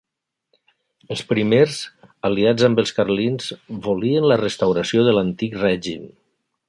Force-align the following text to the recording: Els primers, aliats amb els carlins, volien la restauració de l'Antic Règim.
Els 1.15 1.21
primers, 1.33 1.75
aliats 2.29 2.67
amb 2.69 2.81
els 2.85 2.95
carlins, 3.01 3.51
volien 3.89 4.27
la 4.33 4.39
restauració 4.43 5.05
de 5.09 5.15
l'Antic 5.19 5.61
Règim. 5.67 6.09